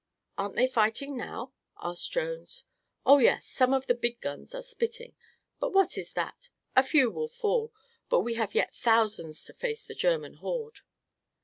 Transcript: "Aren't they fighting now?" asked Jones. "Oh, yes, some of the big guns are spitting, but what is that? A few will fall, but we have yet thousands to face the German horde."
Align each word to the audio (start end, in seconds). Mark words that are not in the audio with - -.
"Aren't 0.35 0.55
they 0.55 0.65
fighting 0.65 1.15
now?" 1.15 1.53
asked 1.79 2.11
Jones. 2.11 2.63
"Oh, 3.05 3.19
yes, 3.19 3.45
some 3.45 3.71
of 3.71 3.85
the 3.85 3.93
big 3.93 4.19
guns 4.19 4.55
are 4.55 4.63
spitting, 4.63 5.13
but 5.59 5.73
what 5.73 5.95
is 5.95 6.13
that? 6.13 6.49
A 6.75 6.81
few 6.81 7.11
will 7.11 7.27
fall, 7.27 7.71
but 8.09 8.21
we 8.21 8.33
have 8.33 8.55
yet 8.55 8.73
thousands 8.73 9.45
to 9.45 9.53
face 9.53 9.85
the 9.85 9.93
German 9.93 10.37
horde." 10.37 10.79